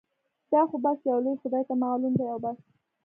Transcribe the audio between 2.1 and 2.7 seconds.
دي او بس.